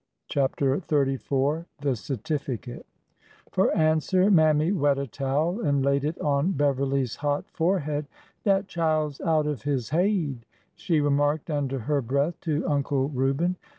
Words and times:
CHAPTER 0.29 0.79
XXXIV 0.79 1.67
THE 1.81 1.95
CERTIFICATE 1.95 2.87
F 3.53 3.57
or 3.59 3.77
answer 3.77 4.31
Mammy 4.31 4.71
wet 4.71 4.97
a 4.97 5.05
towel 5.05 5.61
and 5.61 5.85
laid 5.85 6.03
it 6.03 6.17
on 6.19 6.53
Bev 6.53 6.77
erly's 6.77 7.17
hot 7.17 7.47
forehead. 7.51 8.07
Dat 8.43 8.67
chile 8.67 9.11
's 9.11 9.21
out 9.21 9.45
of 9.45 9.61
his 9.61 9.89
haid," 9.91 10.47
she 10.73 10.99
remarked 11.01 11.51
under 11.51 11.77
her 11.81 12.01
breath 12.01 12.39
to 12.39 12.67
Uncle 12.67 13.09
Reuben. 13.09 13.57